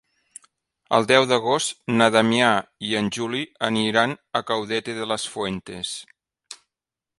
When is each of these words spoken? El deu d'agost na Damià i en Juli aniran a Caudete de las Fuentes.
El 0.97 1.03
deu 1.11 1.25
d'agost 1.31 1.73
na 1.99 2.07
Damià 2.15 2.47
i 2.91 2.97
en 3.03 3.11
Juli 3.19 3.43
aniran 3.69 4.17
a 4.39 4.43
Caudete 4.53 4.99
de 5.03 5.09
las 5.13 5.29
Fuentes. 5.37 5.95